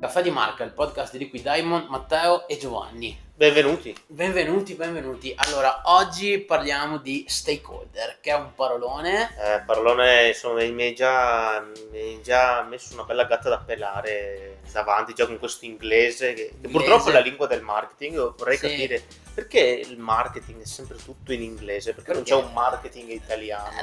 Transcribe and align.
Caffè 0.00 0.20
di 0.20 0.30
Marca, 0.30 0.64
il 0.64 0.72
podcast 0.72 1.12
di 1.12 1.18
Liquid 1.18 1.42
Diamond, 1.42 1.88
Matteo 1.88 2.46
e 2.46 2.58
Giovanni. 2.58 3.18
Benvenuti. 3.34 3.96
Benvenuti, 4.06 4.74
benvenuti. 4.74 5.32
Allora, 5.34 5.80
oggi 5.84 6.38
parliamo 6.40 6.98
di 6.98 7.24
stakeholder, 7.26 8.18
che 8.20 8.30
è 8.30 8.34
un 8.34 8.54
parolone. 8.54 9.34
Eh, 9.38 9.62
parolone, 9.64 10.28
insomma, 10.28 10.62
mi 10.64 10.82
hai 10.82 10.94
già, 10.94 11.64
mi 11.90 11.98
hai 11.98 12.20
già 12.22 12.62
messo 12.62 12.92
una 12.94 13.04
bella 13.04 13.24
gatta 13.24 13.48
da 13.48 13.58
pelare 13.58 14.53
davanti, 14.72 15.14
già 15.14 15.26
con 15.26 15.38
questo 15.38 15.64
inglese, 15.64 16.32
che, 16.34 16.50
Inglese. 16.54 16.68
purtroppo 16.72 17.08
è 17.10 17.12
la 17.12 17.20
lingua 17.20 17.46
del 17.46 17.62
marketing. 17.62 18.14
Io 18.14 18.34
Vorrei 18.36 18.56
Sì. 18.56 18.68
capire 18.68 19.02
perché 19.34 19.58
il 19.60 19.98
marketing 19.98 20.62
è 20.62 20.66
sempre 20.66 20.96
tutto 20.96 21.32
in 21.32 21.42
inglese, 21.42 21.92
perché, 21.94 22.12
non 22.12 22.22
Perché? 22.22 22.38
c'è 22.40 22.46
un 22.46 22.52
marketing 22.52 23.10
italiano. 23.10 23.70
Eh, 23.78 23.82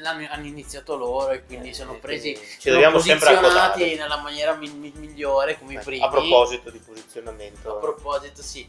l'hanno, 0.00 0.26
hanno 0.30 0.46
iniziato 0.46 0.96
loro 0.96 1.30
e 1.30 1.44
quindi 1.44 1.70
Eh, 1.70 1.74
sono 1.74 1.94
presi, 1.98 2.34
ci 2.36 2.60
sono 2.60 2.74
dobbiamo 2.74 2.98
sempre 3.00 3.34
posizionati 3.34 3.94
nella 3.96 4.16
maniera 4.18 4.54
mi- 4.54 4.70
mi- 4.70 4.92
migliore 4.96 5.58
come 5.58 5.72
i 5.72 5.76
Eh, 5.76 5.80
primi. 5.80 6.04
A 6.04 6.08
proposito 6.08 6.70
di 6.70 6.78
posizionamento, 6.78 7.76
A 7.76 7.80
proposito, 7.80 8.42
sì. 8.42 8.68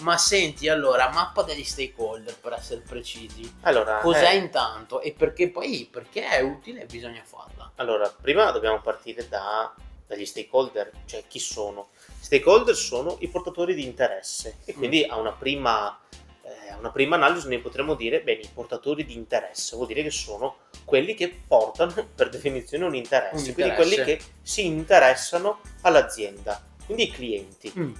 Ma 0.00 0.18
senti, 0.18 0.68
allora, 0.68 1.08
mappa 1.10 1.42
degli 1.44 1.62
stakeholder 1.62 2.36
per 2.36 2.52
essere 2.54 2.80
precisi. 2.80 3.48
allora, 3.62 3.98
Cos'è 3.98 4.30
eh, 4.30 4.36
intanto 4.36 5.00
e 5.00 5.12
perché 5.12 5.48
poi 5.50 5.88
perché 5.90 6.26
è 6.28 6.40
utile 6.40 6.82
e 6.82 6.86
bisogna 6.86 7.22
farla? 7.24 7.70
Allora, 7.76 8.12
prima 8.20 8.50
dobbiamo 8.50 8.80
partire 8.80 9.28
da- 9.28 9.72
dagli 10.06 10.26
stakeholder, 10.26 10.90
cioè 11.06 11.24
chi 11.26 11.38
sono. 11.38 11.88
Stakeholder 12.20 12.74
sono 12.74 13.16
i 13.20 13.28
portatori 13.28 13.74
di 13.74 13.84
interesse 13.84 14.58
e 14.64 14.74
quindi 14.74 15.04
a 15.04 15.16
una 15.16 15.32
prima, 15.32 15.98
eh, 16.42 16.70
a 16.70 16.76
una 16.76 16.90
prima 16.90 17.16
analisi 17.16 17.48
noi 17.48 17.60
potremmo 17.60 17.94
dire, 17.94 18.22
bene, 18.22 18.42
i 18.42 18.50
portatori 18.52 19.04
di 19.04 19.14
interesse 19.14 19.76
vuol 19.76 19.88
dire 19.88 20.02
che 20.02 20.10
sono 20.10 20.56
quelli 20.84 21.14
che 21.14 21.34
portano 21.46 21.92
per 22.14 22.28
definizione 22.28 22.84
un 22.84 22.94
interesse, 22.94 23.48
Un 23.48 23.54
quindi 23.54 23.72
interesse. 23.72 23.94
quelli 23.94 24.18
che 24.18 24.24
si 24.42 24.66
interessano 24.66 25.60
all'azienda, 25.82 26.62
quindi 26.84 27.04
i 27.04 27.10
clienti. 27.10 27.72
Mm. 27.78 27.94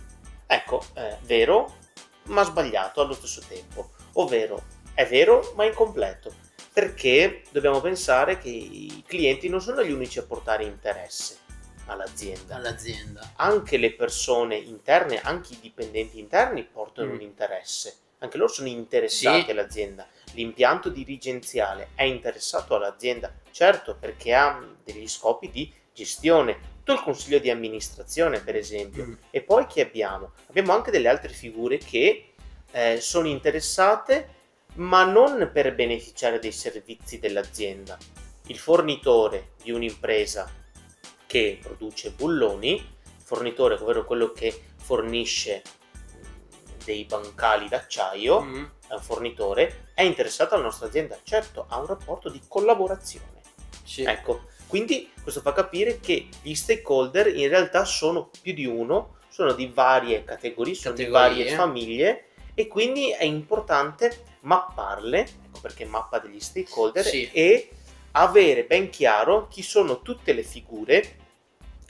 Ecco, 0.46 0.84
è 0.92 1.16
vero, 1.22 1.78
ma 2.24 2.44
sbagliato 2.44 3.00
allo 3.00 3.14
stesso 3.14 3.42
tempo, 3.48 3.90
ovvero 4.14 4.62
è 4.94 5.06
vero, 5.06 5.52
ma 5.56 5.64
incompleto, 5.64 6.32
perché 6.72 7.42
dobbiamo 7.50 7.80
pensare 7.80 8.38
che 8.38 8.48
i 8.48 9.02
clienti 9.06 9.48
non 9.48 9.60
sono 9.60 9.82
gli 9.82 9.90
unici 9.90 10.18
a 10.18 10.22
portare 10.22 10.64
interesse 10.64 11.38
all'azienda. 11.86 12.56
All'azienda. 12.56 13.32
Anche 13.36 13.76
le 13.76 13.92
persone 13.92 14.56
interne, 14.56 15.20
anche 15.20 15.54
i 15.54 15.60
dipendenti 15.60 16.18
interni 16.18 16.64
portano 16.64 17.10
Mm. 17.10 17.14
un 17.14 17.20
interesse. 17.20 17.96
Anche 18.18 18.36
loro 18.38 18.50
sono 18.52 18.68
interessati 18.68 19.44
Sì. 19.44 19.50
all'azienda. 19.50 20.06
L'impianto 20.32 20.88
dirigenziale 20.88 21.90
è 21.94 22.04
interessato 22.04 22.74
all'azienda, 22.74 23.32
certo, 23.50 23.96
perché 23.98 24.34
ha 24.34 24.64
degli 24.82 25.06
scopi 25.08 25.50
di 25.50 25.72
gestione. 25.92 26.72
Tutto 26.84 26.92
il 26.92 27.02
consiglio 27.02 27.38
di 27.38 27.50
amministrazione, 27.50 28.40
per 28.40 28.56
esempio. 28.56 29.04
Mm. 29.06 29.12
E 29.30 29.42
poi 29.42 29.66
chi 29.66 29.80
abbiamo? 29.80 30.32
Abbiamo 30.48 30.72
anche 30.72 30.90
delle 30.90 31.08
altre 31.08 31.32
figure 31.32 31.78
che 31.78 32.32
eh, 32.72 33.00
sono 33.00 33.28
interessate, 33.28 34.28
ma 34.74 35.04
non 35.04 35.50
per 35.52 35.74
beneficiare 35.74 36.38
dei 36.40 36.50
servizi 36.52 37.18
dell'azienda. 37.20 37.96
Il 38.46 38.58
fornitore 38.58 39.52
di 39.62 39.70
un'impresa 39.70 40.50
che 41.34 41.58
produce 41.60 42.12
bulloni, 42.12 42.74
il 42.74 43.12
fornitore, 43.20 43.74
ovvero 43.74 44.04
quello 44.04 44.30
che 44.30 44.56
fornisce 44.76 45.62
mh, 45.64 46.84
dei 46.84 47.04
bancali 47.06 47.66
d'acciaio, 47.66 48.40
Mm. 48.40 48.64
è 48.86 48.92
un 48.94 49.00
fornitore, 49.02 49.88
è 49.94 50.02
interessato 50.02 50.54
alla 50.54 50.62
nostra 50.62 50.86
azienda. 50.86 51.18
Certo, 51.24 51.66
ha 51.68 51.80
un 51.80 51.86
rapporto 51.86 52.28
di 52.28 52.40
collaborazione. 52.46 53.40
Sì. 53.82 54.04
Ecco, 54.04 54.42
quindi 54.68 55.10
questo 55.20 55.40
fa 55.40 55.52
capire 55.52 55.98
che 55.98 56.28
gli 56.40 56.54
stakeholder 56.54 57.26
in 57.36 57.48
realtà 57.48 57.84
sono 57.84 58.30
più 58.40 58.52
di 58.54 58.64
uno, 58.66 59.16
sono 59.28 59.54
di 59.54 59.66
varie 59.66 60.22
categorie, 60.22 60.74
sono 60.76 60.94
di 60.94 61.06
varie 61.06 61.48
famiglie 61.56 62.26
e 62.54 62.68
quindi 62.68 63.10
è 63.10 63.24
importante 63.24 64.22
mapparle, 64.42 65.18
ecco 65.46 65.58
perché 65.60 65.84
mappa 65.84 66.20
degli 66.20 66.38
stakeholder 66.38 67.04
Sì. 67.04 67.28
e 67.32 67.70
avere 68.12 68.62
ben 68.62 68.88
chiaro 68.88 69.48
chi 69.48 69.62
sono 69.62 70.00
tutte 70.00 70.32
le 70.32 70.44
figure. 70.44 71.22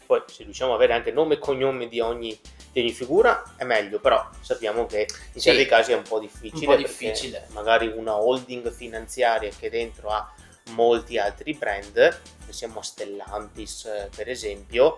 Poi 0.06 0.22
se 0.26 0.44
riusciamo 0.44 0.70
ad 0.72 0.76
avere 0.76 0.92
anche 0.94 1.10
nome 1.10 1.34
e 1.34 1.38
cognome 1.38 1.88
di 1.88 2.00
ogni, 2.00 2.38
di 2.72 2.80
ogni 2.80 2.92
figura 2.92 3.54
è 3.56 3.64
meglio, 3.64 3.98
però 4.00 4.28
sappiamo 4.40 4.86
che 4.86 5.06
in 5.32 5.40
Sì. 5.40 5.40
certi 5.40 5.66
casi 5.66 5.92
è 5.92 5.96
un 5.96 6.02
po' 6.02 6.18
difficile. 6.18 6.66
Un 6.66 6.72
po' 6.74 6.76
difficile. 6.76 7.46
Magari 7.50 7.86
una 7.94 8.16
holding 8.16 8.70
finanziaria 8.72 9.50
che 9.58 9.70
dentro 9.70 10.10
ha 10.10 10.32
molti 10.70 11.18
altri 11.18 11.54
brand, 11.54 12.20
pensiamo 12.44 12.80
a 12.80 12.82
Stellantis 12.82 14.08
per 14.14 14.28
esempio, 14.28 14.96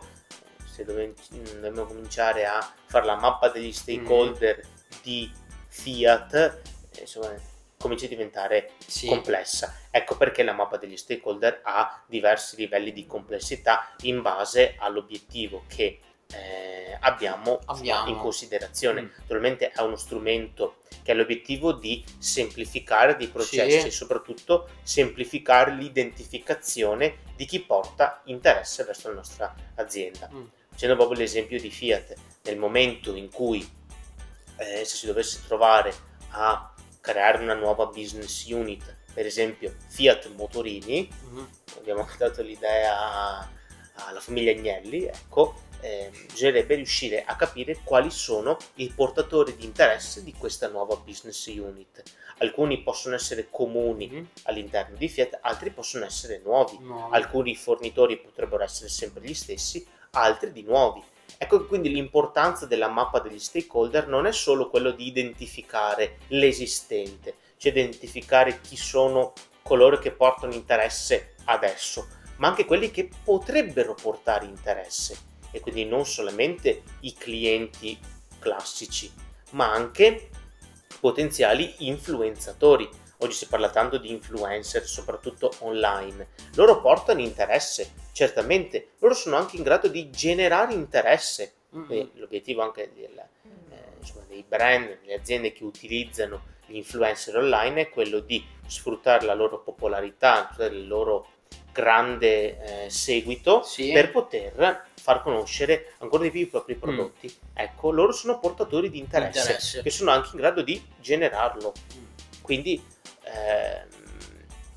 se 0.65 0.85
dobbiamo 0.85 1.85
cominciare 1.85 2.47
a 2.47 2.75
fare 2.87 3.05
la 3.07 3.17
mappa 3.17 3.49
degli 3.49 3.73
stakeholder 3.73 4.63
di 5.03 5.31
Fiat, 5.69 6.61
insomma 7.01 7.35
comincia 7.79 8.07
a 8.07 8.09
diventare 8.09 8.73
Sì. 8.87 9.07
complessa. 9.07 9.75
Ecco 9.91 10.17
perché 10.17 10.43
la 10.43 10.53
mappa 10.53 10.77
degli 10.77 10.97
stakeholder 10.97 11.61
ha 11.65 12.03
diversi 12.07 12.57
livelli 12.57 12.93
di 12.93 13.07
complessità 13.07 13.95
in 14.03 14.23
base 14.23 14.75
all'obiettivo 14.79 15.65
che 15.69 16.01
eh, 16.33 16.97
abbiamo, 17.01 17.61
Abbiamo. 17.67 18.09
in 18.09 18.17
considerazione. 18.17 19.03
Mm. 19.03 19.09
Naturalmente 19.19 19.71
è 19.71 19.81
uno 19.83 19.95
strumento 19.97 20.79
che 21.05 21.13
ha 21.13 21.15
l'obiettivo 21.15 21.73
di 21.73 22.05
semplificare 22.19 23.15
dei 23.17 23.29
processi 23.29 23.81
Sì. 23.81 23.87
e 23.87 23.91
soprattutto 23.93 24.69
semplificare 24.83 25.71
l'identificazione 25.73 27.19
di 27.37 27.45
chi 27.45 27.61
porta 27.61 28.23
interesse 28.25 28.83
verso 28.85 29.09
la 29.09 29.15
nostra 29.15 29.55
azienda. 29.77 30.29
Mm. 30.33 30.45
Facendo 30.71 30.97
proprio 30.97 31.19
l'esempio 31.19 31.61
di 31.61 31.71
Fiat, 31.71 32.15
nel 32.43 32.59
momento 32.59 33.15
in 33.15 33.31
cui 33.31 33.67
eh, 34.59 34.85
se 34.85 34.97
si 34.97 35.07
dovesse 35.07 35.41
trovare 35.47 35.95
a 36.31 36.73
creare 37.07 37.39
una 37.41 37.55
nuova 37.55 37.87
business 37.87 38.47
unit, 38.49 38.83
per 39.15 39.27
esempio 39.27 39.73
Fiat 39.87 40.33
Motorini, 40.35 41.09
Mm. 41.29 41.45
abbiamo 41.79 42.01
anche 42.01 42.17
dato 42.19 42.43
l'idea 42.43 43.49
alla 43.95 44.19
famiglia 44.21 44.51
Agnelli, 44.51 45.05
ecco, 45.05 45.55
eh, 45.83 46.11
bisognerebbe 46.27 46.75
riuscire 46.75 47.23
a 47.25 47.37
capire 47.37 47.79
quali 47.85 48.11
sono 48.11 48.57
i 48.77 48.89
portatori 48.93 49.55
di 49.55 49.65
interesse 49.65 50.25
di 50.25 50.33
questa 50.35 50.67
nuova 50.69 50.97
business 50.97 51.47
unit. 51.47 52.03
Alcuni 52.39 52.83
possono 52.83 53.15
essere 53.15 53.47
comuni 53.51 54.09
Mm. 54.11 54.25
all'interno 54.45 54.97
di 54.97 55.09
Fiat, 55.09 55.39
altri 55.43 55.71
possono 55.71 56.05
essere 56.05 56.41
nuovi. 56.45 56.77
No. 56.81 57.09
Alcuni 57.11 57.55
fornitori 57.55 58.19
potrebbero 58.19 58.65
essere 58.65 58.89
sempre 58.89 59.23
gli 59.25 59.33
stessi, 59.35 59.87
altri 60.11 60.51
di 60.51 60.63
nuovi. 60.63 61.01
Ecco 61.39 61.67
quindi 61.67 61.91
l'importanza 61.91 62.67
della 62.67 62.89
mappa 62.89 63.21
degli 63.21 63.39
stakeholder 63.39 64.09
non 64.09 64.27
è 64.27 64.33
solo 64.33 64.71
quello 64.71 64.91
di 64.91 65.07
identificare 65.07 66.19
l'esistente, 66.29 67.35
cioè 67.57 67.73
identificare 67.73 68.61
chi 68.61 68.77
sono 68.77 69.33
coloro 69.63 69.99
che 69.99 70.13
portano 70.13 70.55
interesse 70.55 71.35
adesso, 71.45 72.07
ma 72.37 72.49
anche 72.49 72.65
quelli 72.65 72.91
che 72.91 73.11
potrebbero 73.23 73.95
portare 73.95 74.47
interesse 74.47 75.17
e 75.51 75.61
quindi 75.61 75.85
non 75.85 76.07
solamente 76.07 76.83
i 77.01 77.15
clienti 77.15 77.99
classici, 78.39 79.13
ma 79.51 79.73
anche 79.73 80.31
potenziali 81.01 81.75
influenzatori. 81.79 82.89
Oggi 83.19 83.33
si 83.33 83.47
parla 83.47 83.71
tanto 83.71 83.99
di 83.99 84.11
influencer, 84.11 84.85
soprattutto 84.87 85.53
online. 85.61 86.29
Loro 86.55 86.81
portano 86.81 87.21
interesse, 87.21 87.93
certamente, 88.13 88.91
loro 88.99 89.15
sono 89.15 89.37
anche 89.37 89.57
in 89.57 89.63
grado 89.63 89.89
di 89.89 90.11
generare 90.11 90.75
interesse. 90.75 91.53
Mm. 91.75 91.85
E 91.91 92.11
l'obiettivo 92.15 92.63
anche 92.63 92.91
del, 92.95 93.19
eh, 93.19 93.29
insomma, 93.99 94.25
dei 94.29 94.45
brand, 94.47 94.99
delle 95.01 95.15
aziende 95.15 95.53
che 95.53 95.65
utilizzano 95.65 96.55
gli 96.67 96.77
influencer 96.77 97.37
online 97.37 97.83
è 97.83 97.89
quello 97.91 98.19
di 98.21 98.45
sfruttare 98.67 99.25
la 99.25 99.35
loro 99.35 99.61
popolarità, 99.61 100.55
il 100.61 100.87
loro 100.89 101.29
grande 101.73 102.87
eh, 102.87 102.91
seguito 102.91 103.63
Sì. 103.63 103.93
per 103.93 104.11
poter 104.11 104.85
far 104.95 105.23
conoscere 105.23 105.93
ancora 105.99 106.25
di 106.25 106.31
più 106.31 106.41
i 106.41 106.47
propri 106.47 106.75
prodotti. 106.75 107.33
Ecco, 107.55 107.91
loro 107.93 108.13
sono 108.13 108.39
portatori 108.39 108.91
di 108.91 108.99
interesse, 108.99 109.39
Interesse. 109.41 109.83
che 109.83 109.91
sono 109.91 110.11
anche 110.11 110.31
in 110.33 110.39
grado 110.39 110.63
di 110.63 110.83
generarlo. 110.99 111.73
Mm. 111.97 112.05
Quindi 112.43 112.83
ehm, 113.37 113.89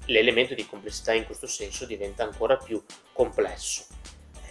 l'elemento 0.06 0.54
di 0.54 0.66
complessità 0.66 1.14
in 1.14 1.26
questo 1.26 1.48
senso 1.48 1.86
diventa 1.86 2.24
ancora 2.24 2.58
più 2.58 2.84
complesso. 3.14 3.86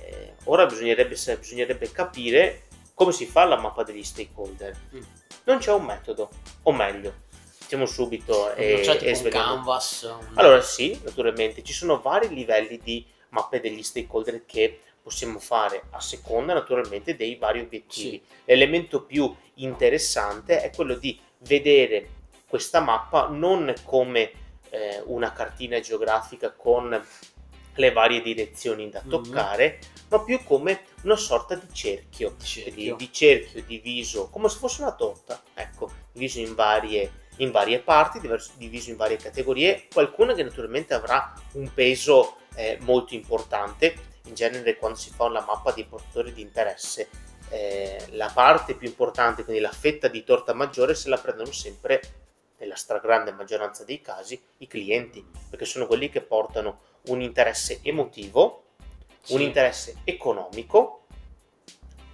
Eh, 0.01 0.35
ora 0.45 0.67
bisognerebbe, 0.67 1.17
bisognerebbe 1.39 1.91
capire 1.91 2.63
come 2.95 3.13
si 3.13 3.27
fa 3.27 3.45
la 3.45 3.59
mappa 3.59 3.83
degli 3.83 4.03
stakeholder. 4.03 4.77
Mm. 4.95 5.03
Non 5.45 5.59
c'è 5.59 5.73
un 5.73 5.85
metodo, 5.85 6.31
o 6.63 6.73
meglio, 6.73 7.27
diciamo 7.59 7.87
subito 7.87 8.55
e, 8.55 8.81
c'è 8.83 8.99
e 9.03 9.17
un 9.17 9.29
canvas. 9.29 10.15
Allora 10.35 10.61
sì, 10.61 10.99
naturalmente 11.05 11.63
ci 11.63 11.73
sono 11.73 12.01
vari 12.01 12.29
livelli 12.29 12.79
di 12.83 13.07
mappe 13.31 13.61
degli 13.61 13.83
stakeholder 13.83 14.45
che 14.47 14.81
possiamo 15.03 15.39
fare 15.39 15.85
a 15.91 16.01
seconda 16.01 16.55
naturalmente 16.55 17.17
dei 17.17 17.37
vari 17.37 17.61
obiettivi. 17.61 18.23
L'elemento 18.45 19.05
più 19.05 19.35
interessante 19.55 20.61
è 20.61 20.71
quello 20.71 20.95
di 20.95 21.19
vedere 21.39 22.18
questa 22.49 22.81
mappa 22.81 23.29
non 23.29 23.73
come 23.85 24.33
eh, 24.71 25.03
una 25.07 25.33
cartina 25.33 25.79
geografica 25.81 26.51
con 26.53 27.01
le 27.75 27.93
varie 27.93 28.21
direzioni 28.23 28.91
da 28.91 29.01
Mhm. 29.05 29.09
toccare, 29.11 29.79
ma 30.09 30.21
più 30.23 30.43
come 30.43 30.83
una 31.03 31.17
sorta 31.17 31.55
di 31.55 31.73
cerchio, 31.73 32.35
Di 32.37 32.45
cerchio. 32.45 32.73
Quindi 32.73 32.97
di 33.07 33.13
cerchio 33.13 33.63
diviso 33.65 34.29
come 34.31 34.49
se 34.49 34.59
fosse 34.59 34.83
una 34.83 34.93
torta, 34.95 35.41
ecco, 35.55 35.91
diviso 36.13 36.41
in 36.41 36.55
varie, 36.55 37.27
in 37.37 37.51
varie 37.53 37.79
parti, 37.79 38.19
divers- 38.19 38.57
diviso 38.57 38.91
in 38.91 38.97
varie 38.97 39.17
categorie, 39.17 39.87
qualcuna 39.93 40.35
che 40.35 40.43
naturalmente 40.43 40.93
avrà 40.95 41.33
un 41.53 41.73
peso 41.73 42.39
eh, 42.57 42.77
molto 42.81 43.15
importante. 43.15 44.07
In 44.25 44.35
genere 44.35 44.77
quando 44.77 44.99
si 44.99 45.11
fa 45.11 45.25
una 45.25 45.41
mappa 45.47 45.71
dei 45.71 45.85
portatori 45.85 46.33
di 46.33 46.43
interesse, 46.43 47.09
eh, 47.51 48.05
la 48.11 48.31
parte 48.35 48.75
più 48.75 48.89
importante, 48.89 49.45
quindi 49.45 49.63
la 49.63 49.71
fetta 49.71 50.09
di 50.09 50.25
torta 50.25 50.53
maggiore, 50.53 50.95
se 50.97 51.09
la 51.09 51.17
prendono 51.17 51.53
sempre, 51.53 52.01
nella 52.59 52.77
stragrande 52.77 53.33
maggioranza 53.33 53.85
dei 53.85 54.01
casi, 54.01 54.41
i 54.59 54.67
clienti, 54.67 55.25
perché 55.49 55.65
sono 55.65 55.87
quelli 55.87 56.09
che 56.11 56.21
portano 56.21 56.81
un 57.09 57.21
interesse 57.21 57.81
emotivo, 57.83 58.65
un 59.29 59.39
Sì. 59.39 59.45
interesse 59.45 59.97
economico. 60.05 61.07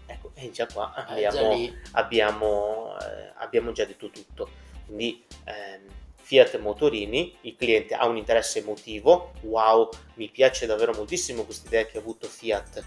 Ecco, 0.07 0.33
e 0.35 0.51
già 0.51 0.67
qua 0.67 0.95
Eh, 1.09 1.21
già 1.23 1.29
abbiamo, 1.29 1.55
lì. 1.55 1.79
abbiamo, 1.93 2.99
eh, 3.01 3.33
abbiamo 3.37 3.73
già 3.73 3.85
detto 3.85 4.11
tutto. 4.11 4.49
Quindi 4.87 5.25
ehm, 5.45 5.83
Fiat 6.17 6.59
Motorini, 6.59 7.37
il 7.43 7.57
cliente 7.57 7.95
ha 7.95 8.07
un 8.07 8.17
interesse 8.17 8.59
emotivo, 8.61 9.33
wow, 9.43 9.89
mi 10.15 10.29
piace 10.29 10.67
davvero 10.67 10.93
moltissimo 10.95 11.45
questa 11.45 11.67
idea 11.67 11.87
che 11.87 11.97
ha 11.99 12.01
avuto 12.01 12.27
Fiat. 12.29 12.85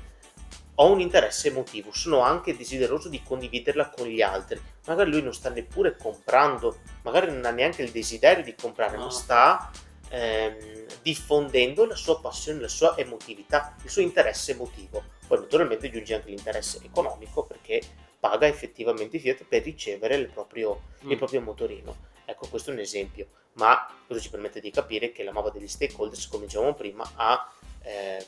Ho 0.79 0.91
un 0.91 0.99
interesse 0.99 1.47
emotivo, 1.47 1.91
sono 1.91 2.19
anche 2.19 2.55
desideroso 2.55 3.09
di 3.09 3.23
condividerla 3.23 3.89
con 3.89 4.05
gli 4.07 4.21
altri. 4.21 4.61
Magari 4.85 5.09
lui 5.09 5.23
non 5.23 5.33
sta 5.33 5.49
neppure 5.49 5.95
comprando, 5.97 6.79
magari 7.01 7.31
non 7.31 7.43
ha 7.45 7.49
neanche 7.51 7.81
il 7.81 7.89
desiderio 7.91 8.43
di 8.43 8.53
comprare, 8.53 8.95
No. 8.97 9.05
ma 9.05 9.09
sta 9.09 9.71
ehm, 10.09 10.85
diffondendo 11.01 11.85
la 11.85 11.95
sua 11.95 12.19
passione, 12.21 12.61
la 12.61 12.67
sua 12.67 12.95
emotività, 12.97 13.75
il 13.83 13.89
suo 13.89 14.01
interesse 14.03 14.51
emotivo. 14.51 15.03
Poi 15.27 15.39
naturalmente 15.39 15.87
aggiunge 15.87 16.13
anche 16.13 16.29
l'interesse 16.29 16.79
economico 16.83 17.43
perché 17.43 17.81
paga 18.19 18.45
effettivamente 18.47 19.19
Fiat 19.19 19.45
per 19.45 19.63
ricevere 19.63 20.15
il 20.15 20.27
proprio, 20.29 20.81
il 21.01 21.07
Mm. 21.07 21.17
proprio 21.17 21.41
motorino. 21.41 21.95
Ecco, 22.25 22.47
questo 22.49 22.69
è 22.69 22.73
un 22.73 22.79
esempio, 22.79 23.27
ma 23.53 23.85
questo 24.05 24.23
ci 24.25 24.29
permette 24.29 24.59
di 24.59 24.69
capire 24.69 25.11
che 25.11 25.23
la 25.23 25.31
mappa 25.31 25.49
degli 25.49 25.67
stakeholders, 25.67 26.27
come 26.27 26.45
dicevamo 26.45 26.73
prima, 26.75 27.09
ha 27.15 27.51
ehm, 27.81 28.23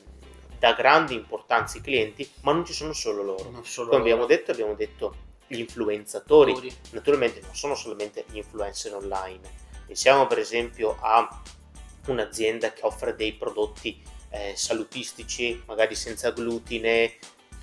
da 0.60 0.74
grande 0.74 1.14
importanza 1.14 1.78
i 1.78 1.82
clienti, 1.82 2.30
ma 2.42 2.52
non 2.52 2.66
ci 2.66 2.74
sono 2.74 2.94
solo 2.94 3.24
loro. 3.24 3.62
Solo 3.64 3.90
Come 3.90 4.02
abbiamo 4.02 4.22
loro. 4.22 4.34
detto, 4.36 4.52
abbiamo 4.52 4.74
detto 4.76 5.16
gli 5.48 5.60
influenzatori, 5.60 6.52
Autori. 6.52 6.76
naturalmente 6.92 7.40
non 7.42 7.56
sono 7.56 7.74
solamente 7.76 8.26
gli 8.30 8.38
influencer 8.38 8.94
online. 8.94 9.68
Pensiamo 9.88 10.28
per 10.28 10.38
esempio 10.40 10.98
a 11.00 11.42
un'azienda 12.08 12.72
che 12.74 12.82
offre 12.84 13.16
dei 13.16 13.34
prodotti 13.34 14.00
eh, 14.32 14.54
salutistici, 14.56 15.62
magari 15.66 15.96
senza 15.96 16.32
glutine. 16.32 17.14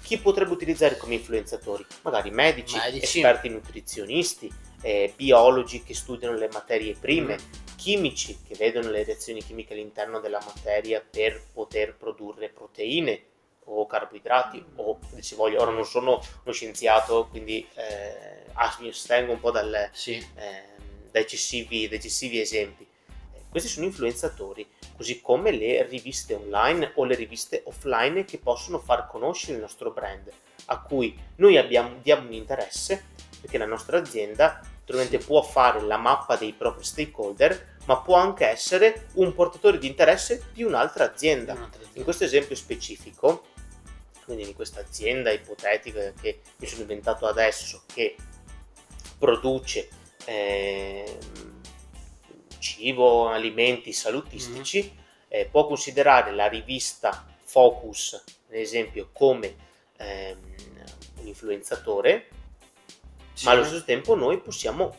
Chi 0.02 0.18
potrebbe 0.18 0.52
utilizzare 0.52 0.96
come 0.96 1.14
influenzatori? 1.14 1.84
Magari 2.02 2.30
medici, 2.30 2.76
Medici. 2.76 3.04
esperti 3.18 3.48
nutrizionisti, 3.48 4.52
eh, 4.82 5.12
biologi 5.16 5.82
che 5.82 5.94
studiano 5.94 6.36
le 6.36 6.48
materie 6.52 6.94
prime, 6.94 7.36
chimici 7.76 8.38
che 8.46 8.54
vedono 8.56 8.90
le 8.90 9.04
reazioni 9.04 9.42
chimiche 9.42 9.72
all'interno 9.74 10.20
della 10.20 10.42
materia 10.44 11.00
per 11.08 11.42
poter 11.52 11.94
produrre 11.94 12.48
proteine 12.48 13.22
o 13.68 13.86
carboidrati 13.86 14.64
o 14.76 14.98
se 15.14 15.22
si 15.22 15.34
voglia. 15.34 15.60
Ora 15.60 15.70
non 15.72 15.84
sono 15.84 16.22
uno 16.44 16.52
scienziato, 16.52 17.26
quindi 17.28 17.66
eh, 17.74 18.44
ah, 18.52 18.76
mi 18.80 18.88
astengo 18.88 19.32
un 19.32 19.40
po' 19.40 19.50
dal, 19.50 19.90
Sì. 19.92 20.14
ehm, 20.14 21.10
da, 21.10 21.18
eccessivi, 21.18 21.88
da 21.88 21.96
eccessivi 21.96 22.40
esempi. 22.40 22.86
Eh, 23.34 23.40
Questi 23.48 23.68
sono 23.68 23.86
influenzatori, 23.86 24.68
così 24.96 25.20
come 25.20 25.50
le 25.50 25.84
riviste 25.84 26.34
online 26.34 26.92
o 26.94 27.04
le 27.04 27.14
riviste 27.14 27.62
offline 27.66 28.24
che 28.24 28.38
possono 28.38 28.78
far 28.78 29.08
conoscere 29.08 29.54
il 29.54 29.60
nostro 29.60 29.90
brand, 29.90 30.30
a 30.66 30.80
cui 30.80 31.16
noi 31.36 31.56
abbiamo, 31.56 31.98
diamo 32.02 32.26
un 32.26 32.32
interesse, 32.34 33.14
perché 33.46 33.58
la 33.58 33.66
nostra 33.66 33.98
azienda 33.98 34.60
naturalmente 34.80 35.18
può 35.18 35.40
fare 35.40 35.80
la 35.80 35.96
mappa 35.96 36.34
dei 36.34 36.52
propri 36.52 36.82
stakeholder, 36.82 37.76
ma 37.84 37.98
può 37.98 38.16
anche 38.16 38.44
essere 38.44 39.06
un 39.14 39.32
portatore 39.34 39.78
di 39.78 39.86
interesse 39.86 40.50
di 40.52 40.64
un'altra 40.64 41.04
azienda. 41.04 41.52
Un'altra 41.52 41.78
azienda. 41.78 41.98
In 41.98 42.04
questo 42.04 42.24
esempio 42.24 42.56
specifico, 42.56 43.46
quindi 44.24 44.48
in 44.48 44.54
questa 44.54 44.80
azienda 44.80 45.30
ipotetica 45.30 46.12
che 46.20 46.40
mi 46.56 46.66
sono 46.66 46.82
inventato 46.82 47.26
adesso, 47.26 47.84
che 47.92 48.16
produce 49.16 49.88
ehm, 50.24 51.18
cibo, 52.58 53.28
alimenti 53.28 53.92
salutistici, 53.92 54.92
eh, 55.28 55.46
può 55.48 55.68
considerare 55.68 56.32
la 56.32 56.48
rivista 56.48 57.24
Focus, 57.44 58.24
ad 58.48 58.56
esempio, 58.56 59.10
come 59.12 59.54
ehm, 59.98 60.38
un 61.20 61.26
influenzatore, 61.28 62.28
Sì. 63.36 63.44
ma 63.44 63.50
allo 63.52 63.64
stesso 63.64 63.84
tempo 63.84 64.14
noi 64.14 64.40
possiamo 64.40 64.96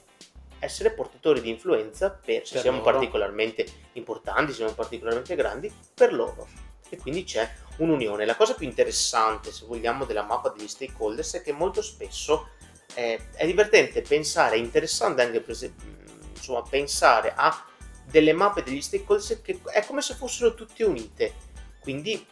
essere 0.60 0.92
portatori 0.92 1.42
di 1.42 1.50
influenza 1.50 2.12
per, 2.12 2.46
se 2.46 2.54
Per 2.54 2.62
siamo 2.62 2.78
loro. 2.80 2.92
particolarmente 2.92 3.66
importanti, 3.94 4.52
se 4.52 4.58
siamo 4.58 4.74
particolarmente 4.74 5.36
grandi, 5.36 5.72
per 5.94 6.14
loro. 6.14 6.48
E 6.90 6.98
quindi 6.98 7.24
c'è 7.24 7.52
un'unione. 7.78 8.26
La 8.26 8.36
cosa 8.36 8.54
più 8.54 8.66
interessante, 8.68 9.52
se 9.52 9.66
vogliamo, 9.66 10.06
della 10.06 10.22
mappa 10.24 10.50
degli 10.50 10.68
stakeholders 10.68 11.34
è 11.36 11.42
che 11.42 11.52
molto 11.52 11.82
spesso 11.82 12.50
eh, 12.94 13.20
è 13.34 13.46
divertente 13.46 14.02
pensare, 14.02 14.56
è 14.56 14.60
interessante 14.60 15.22
anche 15.24 15.42
per 15.42 15.52
esempio, 15.52 15.88
insomma, 16.36 16.62
pensare 16.62 17.34
a 17.36 17.66
delle 18.06 18.34
mappe 18.34 18.64
degli 18.64 18.82
stakeholders 18.82 19.42
che 19.44 19.60
è 19.74 19.84
come 19.86 20.02
se 20.02 20.14
fossero 20.14 20.54
tutte 20.54 20.84
unite. 20.84 21.34
Quindi 21.82 22.26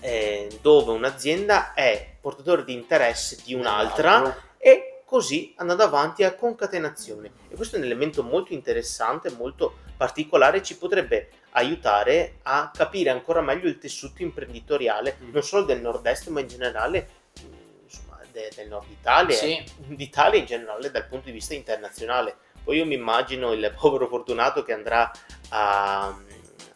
eh, 0.00 0.48
dove 0.60 0.92
un'azienda 0.92 1.72
è 1.74 2.16
portatore 2.20 2.64
di 2.64 2.72
interesse 2.74 3.38
di 3.44 3.54
un'altra 3.54 4.20
L'altro. 4.20 4.42
e 4.58 4.89
così 5.10 5.52
andando 5.56 5.82
avanti 5.82 6.22
a 6.22 6.36
concatenazione. 6.36 7.32
E 7.48 7.56
questo 7.56 7.74
è 7.74 7.80
un 7.80 7.84
elemento 7.84 8.22
molto 8.22 8.52
interessante, 8.52 9.28
molto 9.32 9.78
particolare, 9.96 10.62
ci 10.62 10.78
potrebbe 10.78 11.30
aiutare 11.50 12.36
a 12.42 12.70
capire 12.72 13.10
ancora 13.10 13.40
meglio 13.40 13.66
il 13.66 13.78
tessuto 13.78 14.22
imprenditoriale, 14.22 15.16
Mm. 15.20 15.32
non 15.32 15.42
solo 15.42 15.64
del 15.64 15.80
nord-est, 15.80 16.28
ma 16.28 16.38
in 16.38 16.46
generale 16.46 17.08
mh, 17.42 17.82
insomma, 17.82 18.20
de- 18.30 18.52
del 18.54 18.68
nord 18.68 18.88
Italia, 18.88 19.34
Sì. 19.34 19.60
d'Italia 19.88 20.38
in 20.38 20.46
generale 20.46 20.92
dal 20.92 21.08
punto 21.08 21.24
di 21.26 21.32
vista 21.32 21.54
internazionale. 21.54 22.36
Poi 22.62 22.76
io 22.76 22.86
mi 22.86 22.94
immagino 22.94 23.50
il 23.52 23.74
povero 23.76 24.06
fortunato 24.06 24.62
che 24.62 24.72
andrà 24.72 25.10
a, 25.48 26.06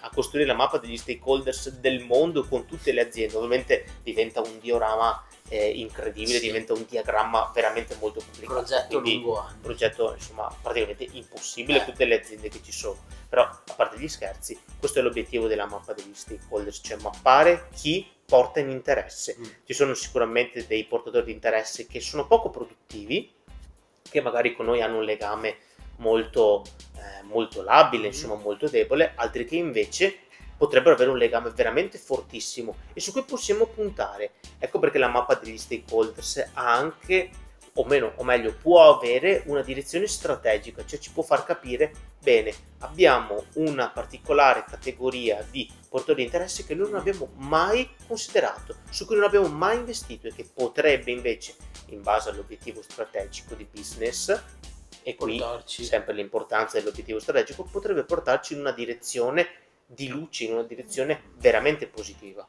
a 0.00 0.10
costruire 0.12 0.48
la 0.48 0.54
mappa 0.54 0.78
degli 0.78 0.96
stakeholders 0.96 1.78
del 1.78 2.00
mondo 2.04 2.42
con 2.48 2.66
tutte 2.66 2.90
le 2.90 3.02
aziende. 3.02 3.36
Ovviamente 3.36 3.84
diventa 4.02 4.41
un 4.41 4.58
diorama 4.58 5.24
eh, 5.48 5.69
incredibile, 5.70 6.39
Sì. 6.39 6.46
diventa 6.46 6.72
un 6.72 6.84
diagramma 6.89 7.51
veramente 7.55 7.96
molto 8.01 8.20
complicato. 8.20 8.58
progetto 8.60 9.01
quindi 9.01 9.15
lungo 9.22 9.39
un 9.41 9.46
anni. 9.46 9.60
progetto 9.60 10.15
insomma 10.15 10.56
praticamente 10.63 11.06
impossibile 11.13 11.82
Eh. 11.82 11.84
tutte 11.84 12.05
le 12.06 12.20
aziende 12.20 12.48
che 12.48 12.60
ci 12.63 12.72
sono. 12.72 12.98
Però 13.29 13.43
a 13.43 13.63
parte 13.77 13.98
gli 13.98 14.08
scherzi, 14.08 14.58
questo 14.79 15.01
è 15.01 15.03
l'obiettivo 15.03 15.46
della 15.46 15.67
mappa 15.67 15.93
degli 15.93 16.15
stakeholders, 16.15 16.81
cioè 16.82 16.96
mappare 17.01 17.69
chi 17.74 18.06
porta 18.24 18.60
in 18.60 18.70
interesse. 18.70 19.36
Mm. 19.39 19.44
Ci 19.67 19.74
sono 19.74 19.93
sicuramente 19.94 20.67
dei 20.67 20.84
portatori 20.84 21.27
di 21.27 21.32
interesse 21.32 21.86
che 21.86 22.01
sono 22.01 22.27
poco 22.27 22.48
produttivi, 22.51 23.31
che 24.03 24.20
magari 24.20 24.55
con 24.55 24.67
noi 24.67 24.81
hanno 24.81 24.98
un 24.98 25.05
legame 25.05 25.58
molto, 25.96 26.63
eh, 26.96 27.22
molto 27.22 27.63
labile, 27.63 28.05
Mm. 28.05 28.13
insomma 28.13 28.34
molto 28.36 28.69
debole, 28.69 29.13
altri 29.17 29.44
che 29.44 29.56
invece 29.56 30.19
potrebbero 30.56 30.94
avere 30.94 31.11
un 31.11 31.19
legame 31.19 31.51
veramente 31.51 31.99
fortissimo 31.99 32.77
e 32.93 33.01
su 33.01 33.13
cui 33.13 33.23
possiamo 33.23 33.67
puntare. 33.67 34.32
Ecco 34.58 34.79
perché 34.79 34.99
la 34.99 35.08
mappa 35.08 35.34
degli 35.34 35.58
stakeholders 35.58 36.51
ha 36.55 36.73
anche, 36.73 37.31
o 37.75 37.84
meno, 37.84 38.13
o 38.17 38.25
meglio, 38.25 38.55
può 38.55 38.94
avere 38.94 39.43
una 39.46 39.63
direzione 39.63 40.06
strategica, 40.06 40.84
cioè 40.84 40.99
ci 40.99 41.11
può 41.11 41.23
far 41.23 41.44
capire 41.44 41.93
bene, 42.23 42.55
abbiamo 42.79 43.44
una 43.55 43.91
particolare 43.91 44.65
categoria 44.67 45.44
di 45.51 45.70
portatori 45.89 46.20
di 46.20 46.25
interesse 46.25 46.65
che 46.65 46.75
noi 46.75 46.91
non 46.91 47.01
abbiamo 47.01 47.31
mai 47.37 47.89
considerato, 48.06 48.77
su 48.91 49.05
cui 49.06 49.17
non 49.17 49.25
abbiamo 49.25 49.49
mai 49.49 49.77
investito 49.77 50.29
e 50.29 50.34
che 50.34 50.49
potrebbe 50.53 51.11
invece, 51.11 51.55
in 51.89 52.03
base 52.03 52.31
all'obiettivo 52.31 52.81
strategico 52.81 53.55
di 53.55 53.67
business, 53.70 54.43
e 55.06 55.15
qui 55.17 55.37
Portarci. 55.37 55.84
sempre 55.84 56.15
l'importanza 56.15 56.79
dell'obiettivo 56.79 57.20
strategico, 57.20 57.65
potrebbe 57.65 58.05
portarci 58.05 58.55
in 58.55 58.61
una 58.61 58.73
direzione 58.73 59.46
di 59.94 60.08
luce, 60.08 60.44
in 60.44 60.53
una 60.53 60.63
direzione 60.63 61.22
veramente 61.36 61.86
positiva. 61.86 62.46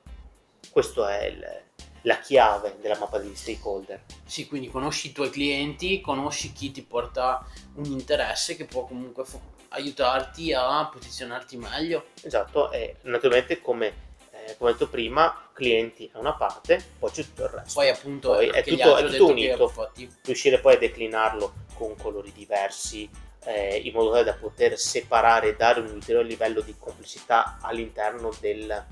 Questa 0.69 1.19
è 1.19 1.25
il- 1.25 1.63
la 2.01 2.19
chiave 2.19 2.77
della 2.81 2.97
mappa 2.99 3.17
degli 3.17 3.35
stakeholder. 3.35 4.03
Sì, 4.25 4.45
quindi 4.47 4.67
conosci 4.69 5.07
i 5.07 5.11
tuoi 5.11 5.29
clienti, 5.31 6.01
conosci 6.01 6.51
chi 6.53 6.71
ti 6.71 6.83
porta 6.83 7.43
un 7.75 7.85
interesse 7.85 8.55
che 8.55 8.65
può 8.65 8.85
comunque 8.85 9.25
fo- 9.25 9.53
aiutarti 9.69 10.53
a 10.53 10.85
posizionarti 10.87 11.57
meglio. 11.57 12.05
Esatto, 12.21 12.71
e 12.71 12.97
naturalmente 13.03 13.59
come, 13.59 13.93
eh, 14.31 14.55
come 14.57 14.71
detto 14.73 14.87
prima, 14.87 15.49
clienti 15.51 16.09
è 16.13 16.17
una 16.17 16.33
parte, 16.33 16.83
poi 16.99 17.09
c'è 17.11 17.23
tutto 17.23 17.43
il 17.43 17.49
resto. 17.49 17.73
Poi 17.79 17.89
appunto 17.89 18.29
Poi 18.33 18.49
è 18.49 18.63
tutto- 18.63 18.97
è 18.97 19.05
tutto 19.07 19.25
unito. 19.27 19.91
riuscire 20.23 20.59
poi 20.59 20.75
a 20.75 20.77
declinarlo 20.77 21.53
con 21.73 21.95
colori 21.95 22.31
diversi 22.31 23.09
eh, 23.45 23.77
in 23.77 23.93
modo 23.93 24.11
tale 24.11 24.23
da 24.23 24.33
poter 24.33 24.77
separare 24.77 25.49
e 25.49 25.55
dare 25.55 25.79
un 25.79 25.89
ulteriore 25.89 26.27
livello 26.27 26.61
di 26.61 26.75
complessità 26.77 27.57
all'interno 27.61 28.33
del, 28.39 28.85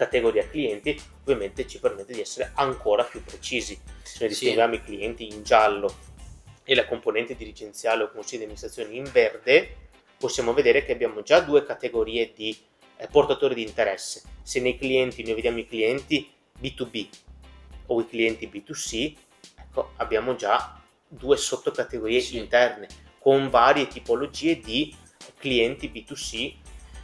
categoria 0.00 0.48
clienti, 0.48 0.98
ovviamente 1.20 1.66
ci 1.66 1.78
permette 1.78 2.14
di 2.14 2.22
essere 2.22 2.52
ancora 2.54 3.04
più 3.04 3.22
precisi. 3.22 3.78
Se 4.02 4.16
noi 4.20 4.28
distinguiamo 4.30 4.72
sì. 4.72 4.80
i 4.80 4.82
clienti 4.82 5.28
in 5.28 5.42
giallo 5.42 5.94
e 6.64 6.74
la 6.74 6.86
componente 6.86 7.36
dirigenziale 7.36 8.04
o 8.04 8.10
consiglio 8.10 8.38
di 8.38 8.44
amministrazione 8.44 8.94
in 8.94 9.04
verde, 9.12 9.76
possiamo 10.16 10.54
vedere 10.54 10.86
che 10.86 10.92
abbiamo 10.92 11.20
già 11.22 11.40
due 11.40 11.66
categorie 11.66 12.32
di 12.34 12.56
eh, 12.96 13.08
portatori 13.08 13.54
di 13.54 13.62
interesse. 13.62 14.22
Se 14.42 14.58
nei 14.58 14.78
clienti 14.78 15.22
noi 15.22 15.34
vediamo 15.34 15.58
i 15.58 15.66
clienti 15.66 16.32
B2B 16.58 17.08
o 17.86 18.00
i 18.00 18.08
clienti 18.08 18.48
B2C, 18.48 19.14
ecco, 19.54 19.90
abbiamo 19.96 20.34
già 20.34 20.80
due 21.06 21.36
sottocategorie 21.36 22.20
sì. 22.20 22.38
interne 22.38 22.88
con 23.20 23.50
varie 23.50 23.86
tipologie 23.86 24.58
di 24.58 24.94
clienti 25.38 25.90
B2C 25.90 26.54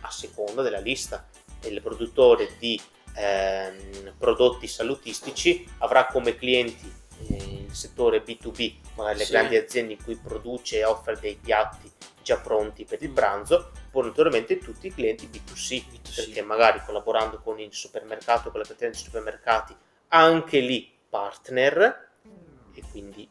a 0.01 0.11
seconda 0.11 0.63
della 0.63 0.81
lista. 0.81 1.29
Il 1.63 1.81
produttore 1.83 2.57
di 2.59 2.81
ehm, 3.15 4.15
prodotti 4.19 4.67
salutistici 4.67 5.69
avrà 5.79 6.07
come 6.07 6.37
clienti 6.37 6.91
eh, 7.29 7.65
il 7.69 7.75
settore 7.75 8.25
B2B, 8.25 8.75
magari 8.95 9.19
le 9.19 9.25
sì. 9.25 9.33
grandi 9.33 9.57
aziende 9.57 9.93
in 9.95 10.03
cui 10.03 10.17
produce 10.17 10.79
e 10.79 10.85
offre 10.85 11.19
dei 11.19 11.37
piatti 11.37 11.91
già 12.23 12.39
pronti 12.39 12.85
per 12.85 13.03
il 13.03 13.11
pranzo, 13.11 13.71
poi 13.91 14.07
naturalmente 14.07 14.59
tutti 14.59 14.89
i 14.89 14.93
clienti 14.93 15.29
B2C, 15.29 15.85
B2C, 15.91 16.15
perché 16.15 16.43
magari 16.43 16.83
collaborando 16.85 17.41
con 17.41 17.61
il 17.61 17.73
supermercato, 17.73 18.51
con 18.51 18.61
la 18.61 18.67
catena 18.67 18.91
di 18.91 18.99
supermercati, 18.99 19.77
anche 20.09 20.59
lì 20.59 20.93
partner 21.09 22.09
e 22.75 22.83
quindi 22.91 23.29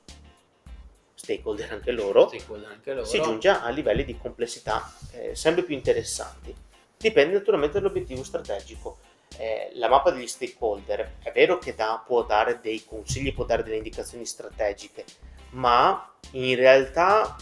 stakeholder 1.26 1.72
anche 1.72 1.92
loro, 1.92 2.28
stakeholder 2.28 2.70
anche 2.70 2.94
loro. 2.94 3.06
si 3.06 3.20
giunge 3.20 3.50
a 3.50 3.70
livelli 3.70 4.06
di 4.06 4.18
complessità 4.18 4.94
eh, 5.12 5.36
sempre 5.36 5.64
più 5.64 5.76
interessanti. 5.76 6.54
Dipende 6.98 7.34
naturalmente 7.34 7.80
dall'obiettivo 7.80 8.24
strategico. 8.24 9.00
Eh, 9.38 9.72
la 9.74 9.90
mappa 9.90 10.12
degli 10.12 10.28
stakeholder 10.28 11.16
è 11.22 11.32
vero 11.32 11.58
che 11.58 11.74
da, 11.74 12.02
può 12.06 12.24
dare 12.24 12.60
dei 12.62 12.86
consigli, 12.86 13.34
può 13.34 13.44
dare 13.44 13.64
delle 13.64 13.78
indicazioni 13.78 14.26
strategiche, 14.26 15.04
ma 15.52 16.14
in 16.32 16.56
realtà 16.56 17.36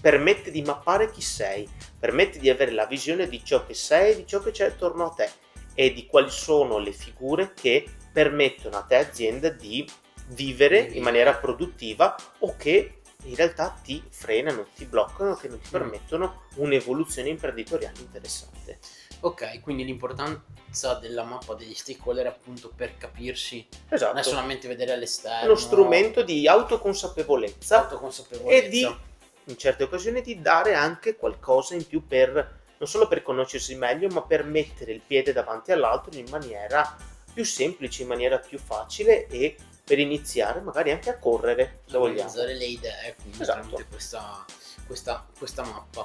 permette 0.00 0.50
di 0.50 0.62
mappare 0.62 1.10
chi 1.10 1.20
sei, 1.20 1.68
permette 1.98 2.38
di 2.38 2.50
avere 2.50 2.72
la 2.72 2.86
visione 2.86 3.28
di 3.28 3.44
ciò 3.44 3.64
che 3.66 3.74
sei, 3.74 4.16
di 4.16 4.26
ciò 4.26 4.40
che 4.40 4.50
c'è 4.50 4.66
attorno 4.66 5.06
a 5.06 5.10
te 5.10 5.28
e 5.74 5.92
di 5.92 6.06
quali 6.06 6.30
sono 6.30 6.78
le 6.78 6.92
figure 6.92 7.52
che 7.52 7.84
permettono 8.12 8.78
a 8.78 8.82
te 8.82 8.96
azienda 8.96 9.50
di 9.50 9.86
vivere 10.28 10.78
in 10.78 11.02
maniera 11.02 11.34
produttiva 11.34 12.16
o 12.40 12.56
che 12.56 13.02
in 13.24 13.34
realtà 13.34 13.74
ti 13.82 14.02
frenano, 14.08 14.66
ti 14.74 14.84
bloccano, 14.84 15.34
che 15.34 15.48
non 15.48 15.60
ti 15.60 15.68
mm. 15.68 15.72
permettono 15.72 16.42
un'evoluzione 16.56 17.28
imprenditoriale 17.28 17.98
interessante. 17.98 18.78
Ok, 19.20 19.60
quindi 19.60 19.84
l'importanza 19.84 20.94
della 20.94 21.24
mappa 21.24 21.54
degli 21.54 21.74
stakeholder 21.74 22.26
è 22.26 22.28
appunto 22.28 22.70
per 22.74 22.96
capirsi, 22.96 23.66
esatto. 23.88 24.12
non 24.12 24.20
è 24.20 24.24
solamente 24.24 24.68
vedere 24.68 24.92
all'esterno. 24.92 25.46
Uno 25.46 25.56
strumento 25.56 26.22
di 26.22 26.46
autoconsapevolezza, 26.46 27.82
autoconsapevolezza. 27.82 28.64
e 28.64 28.68
di, 28.68 28.96
in 29.44 29.56
certe 29.56 29.84
occasioni, 29.84 30.20
di 30.20 30.40
dare 30.40 30.74
anche 30.74 31.16
qualcosa 31.16 31.74
in 31.74 31.86
più 31.86 32.06
per, 32.06 32.60
non 32.76 32.88
solo 32.88 33.08
per 33.08 33.22
conoscersi 33.22 33.74
meglio, 33.74 34.08
ma 34.08 34.22
per 34.22 34.44
mettere 34.44 34.92
il 34.92 35.00
piede 35.04 35.32
davanti 35.32 35.72
all'altro 35.72 36.16
in 36.16 36.26
maniera 36.30 36.96
più 37.32 37.44
semplice, 37.44 38.02
in 38.02 38.08
maniera 38.08 38.38
più 38.38 38.58
facile 38.58 39.26
e 39.26 39.56
per 39.86 40.00
iniziare 40.00 40.60
magari 40.60 40.90
anche 40.90 41.10
a 41.10 41.18
correre, 41.18 41.82
se 41.86 41.96
vogliamo. 41.96 42.32
le 42.42 42.64
idee, 42.64 43.14
quindi 43.22 43.40
esatto. 43.40 43.84
questa, 43.88 44.44
questa, 44.84 45.24
questa 45.38 45.62
mappa. 45.62 46.04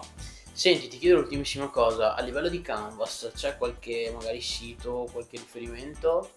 Senti, 0.54 0.88
ti 0.88 1.00
chiedo 1.00 1.16
l'ultimissima 1.16 1.68
cosa, 1.70 2.14
a 2.14 2.22
livello 2.22 2.48
di 2.48 2.62
canvas 2.62 3.32
c'è 3.34 3.58
qualche 3.58 4.12
magari 4.14 4.40
sito, 4.40 5.10
qualche 5.12 5.38
riferimento? 5.38 6.30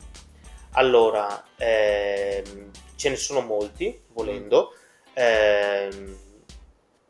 Allora, 0.71 1.45
ehm, 1.57 2.71
ce 2.97 3.11
ne 3.11 3.17
sono 3.17 3.41
molti, 3.41 4.01
volendo. 4.15 4.73
Mm. 4.73 5.13
Ehm, 5.13 6.19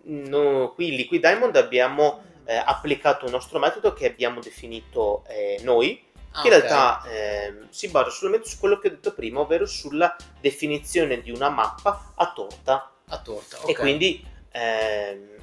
no, 0.02 0.72
qui 0.74 0.88
in 0.88 0.96
Liquid 0.96 1.20
Diamond 1.20 1.54
abbiamo 1.54 2.24
eh, 2.44 2.56
applicato 2.56 3.26
un 3.26 3.30
nostro 3.30 3.60
metodo 3.60 3.92
che 3.92 4.06
abbiamo 4.06 4.40
definito 4.40 5.22
eh, 5.28 5.60
noi, 5.62 6.02
Ah, 6.36 6.40
in 6.40 6.46
okay. 6.46 6.50
realtà 6.50 7.04
eh, 7.04 7.54
si 7.70 7.88
basa 7.88 8.10
solamente 8.10 8.48
su 8.48 8.58
quello 8.58 8.78
che 8.80 8.88
ho 8.88 8.90
detto 8.90 9.14
prima, 9.14 9.40
ovvero 9.40 9.66
sulla 9.66 10.16
definizione 10.40 11.22
di 11.22 11.30
una 11.30 11.48
mappa 11.48 12.12
a 12.16 12.32
torta. 12.32 12.92
A 13.06 13.18
torta, 13.18 13.58
okay. 13.58 13.72
E 13.72 13.76
quindi 13.76 14.26
eh, 14.50 15.36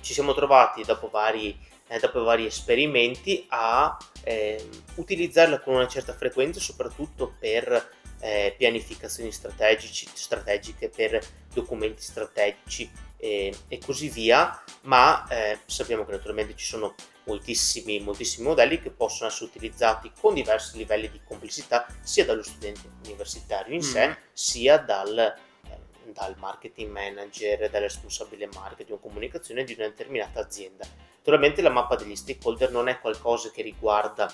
ci 0.00 0.12
siamo 0.12 0.32
trovati 0.32 0.84
dopo 0.84 1.08
vari, 1.08 1.58
eh, 1.88 1.98
dopo 1.98 2.22
vari 2.22 2.46
esperimenti 2.46 3.46
a 3.48 3.96
ehm, 4.22 4.68
utilizzarla 4.94 5.58
con 5.58 5.74
una 5.74 5.88
certa 5.88 6.14
frequenza, 6.14 6.60
soprattutto 6.60 7.34
per 7.40 7.90
eh, 8.20 8.54
pianificazioni 8.56 9.32
strategiche, 9.32 10.88
per 10.88 11.20
documenti 11.52 12.02
strategici 12.02 13.04
e 13.18 13.80
così 13.84 14.08
via, 14.08 14.62
ma 14.82 15.26
eh, 15.28 15.58
sappiamo 15.66 16.04
che 16.04 16.12
naturalmente 16.12 16.54
ci 16.54 16.66
sono 16.66 16.94
moltissimi, 17.26 18.00
moltissimi 18.00 18.46
modelli 18.46 18.80
che 18.80 18.90
possono 18.90 19.28
essere 19.28 19.46
utilizzati 19.46 20.10
con 20.18 20.34
diversi 20.34 20.76
livelli 20.76 21.10
di 21.10 21.20
complessità 21.24 21.86
sia 22.00 22.24
dallo 22.24 22.42
studente 22.42 22.88
universitario 23.04 23.74
in 23.74 23.80
mm. 23.80 23.90
sé 23.90 24.16
sia 24.32 24.78
dal, 24.78 25.18
eh, 25.18 25.78
dal, 26.12 26.36
marketing 26.38 26.90
manager, 26.90 27.68
dal 27.68 27.82
responsabile 27.82 28.48
marketing 28.54 28.98
o 28.98 29.00
comunicazione 29.00 29.64
di 29.64 29.74
una 29.74 29.88
determinata 29.88 30.40
azienda. 30.40 30.86
Naturalmente 31.18 31.62
la 31.62 31.70
mappa 31.70 31.96
degli 31.96 32.16
stakeholder 32.16 32.70
non 32.70 32.88
è 32.88 33.00
qualcosa 33.00 33.50
che 33.50 33.62
riguarda 33.62 34.32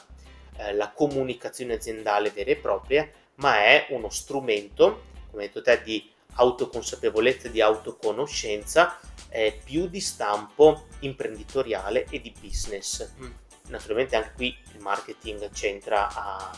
eh, 0.57 0.75
la 0.75 0.91
comunicazione 0.91 1.75
aziendale 1.75 2.31
vera 2.31 2.51
e 2.51 2.57
propria, 2.57 3.11
ma 3.37 3.57
è 3.65 3.87
uno 3.91 4.11
strumento, 4.11 5.05
come 5.31 5.43
hai 5.45 5.49
detto 5.49 5.63
te, 5.63 5.83
di 5.83 6.11
autoconsapevolezza, 6.35 7.49
di 7.49 7.61
autoconoscenza 7.61 8.99
eh, 9.29 9.61
più 9.65 9.89
di 9.89 10.01
stampo 10.01 10.87
imprenditoriale 11.01 12.07
e 12.11 12.21
di 12.21 12.33
business. 12.41 13.11
Mm. 13.21 13.31
Naturalmente 13.69 14.17
anche 14.17 14.33
qui 14.35 14.57
il 14.75 14.81
marketing 14.81 15.51
c'entra 15.51 16.09
a, 16.09 16.51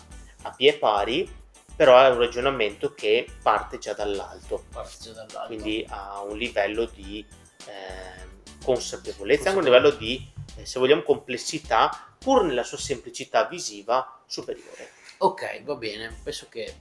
a 0.43 0.51
pie 0.51 0.77
pari, 0.77 1.43
però 1.77 2.01
è 2.01 2.11
un 2.11 2.19
ragionamento 2.19 2.95
che 2.95 3.27
parte 3.43 3.79
già 3.79 3.95
dall'alto, 3.95 4.65
parte 4.71 4.97
già 5.01 5.13
dall'alto. 5.13 5.47
quindi 5.47 5.85
ha 5.89 6.23
un 6.23 6.37
livello 6.37 6.87
di 6.87 7.25
eh, 7.67 8.43
consapevolezza, 8.65 9.49
anche 9.49 9.59
un 9.59 9.65
livello 9.65 9.91
di, 9.91 10.27
eh, 10.57 10.67
se 10.67 10.79
vogliamo, 10.79 11.03
complessità, 11.03 12.15
pur 12.19 12.45
nella 12.45 12.63
sua 12.63 12.79
semplicità 12.79 13.45
visiva 13.45 14.21
superiore. 14.27 14.91
Ok, 15.19 15.63
va 15.63 15.75
bene, 15.77 16.17
penso 16.23 16.49
che 16.49 16.75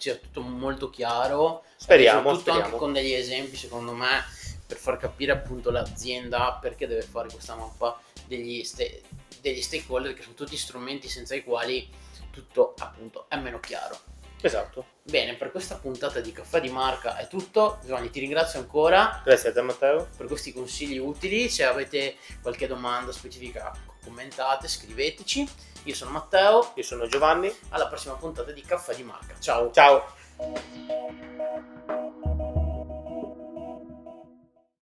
sia 0.00 0.16
tutto 0.16 0.40
molto 0.40 0.90
chiaro. 0.90 1.64
Speriamo. 1.76 2.30
Tutto 2.30 2.40
speriamo. 2.40 2.64
anche 2.64 2.78
con 2.78 2.92
degli 2.92 3.12
esempi, 3.12 3.56
secondo 3.56 3.92
me 3.92 4.24
per 4.66 4.78
far 4.78 4.96
capire 4.98 5.32
appunto 5.32 5.70
l'azienda 5.70 6.56
perché 6.60 6.86
deve 6.86 7.02
fare 7.02 7.28
questa 7.28 7.56
mappa 7.56 8.00
degli, 8.26 8.62
ste- 8.62 9.02
degli 9.40 9.60
stakeholder 9.60 10.14
che 10.14 10.22
sono 10.22 10.34
tutti 10.34 10.56
strumenti 10.56 11.08
senza 11.08 11.34
i 11.34 11.42
quali 11.42 11.88
tutto 12.30 12.74
appunto 12.78 13.26
è 13.28 13.36
meno 13.36 13.58
chiaro. 13.60 13.98
Esatto. 14.42 14.86
Bene, 15.02 15.34
per 15.34 15.50
questa 15.50 15.76
puntata 15.76 16.20
di 16.20 16.32
Caffè 16.32 16.60
di 16.60 16.70
Marca 16.70 17.16
è 17.16 17.28
tutto. 17.28 17.78
Giovanni, 17.84 18.10
ti 18.10 18.20
ringrazio 18.20 18.58
ancora. 18.58 19.20
Grazie 19.22 19.50
a 19.50 19.52
te, 19.52 19.60
Matteo. 19.60 20.08
Per 20.16 20.26
questi 20.26 20.52
consigli 20.52 20.96
utili. 20.98 21.50
Se 21.50 21.64
avete 21.64 22.16
qualche 22.40 22.66
domanda 22.66 23.12
specifica, 23.12 23.70
commentate, 24.02 24.68
scriveteci. 24.68 25.48
Io 25.84 25.94
sono 25.94 26.10
Matteo, 26.10 26.72
io 26.74 26.82
sono 26.82 27.06
Giovanni. 27.06 27.54
Alla 27.70 27.86
prossima 27.88 28.14
puntata 28.14 28.52
di 28.52 28.62
Caffè 28.62 28.94
di 28.94 29.02
Marca. 29.02 29.34
Ciao. 29.38 29.70
Ciao. 29.70 30.04